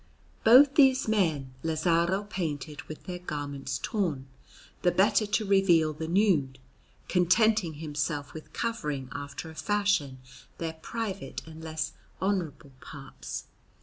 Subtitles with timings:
[0.43, 4.25] Both these men Lazzaro painted with their garments torn,
[4.81, 6.57] the better to reveal the nude,
[7.07, 10.17] contenting himself with covering after a fashion
[10.57, 13.43] their private and less honourable parts.